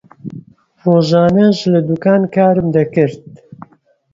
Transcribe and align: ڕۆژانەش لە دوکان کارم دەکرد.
ڕۆژانەش 0.83 1.59
لە 1.71 1.79
دوکان 1.89 2.21
کارم 2.35 2.67
دەکرد. 2.75 3.23